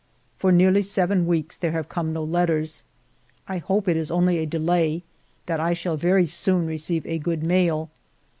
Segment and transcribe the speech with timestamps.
[0.39, 2.85] For nearly seven weeks there have come no letters....
[3.47, 5.03] I hope it is only a delay,
[5.45, 7.91] that I shall very soon receive a good mail.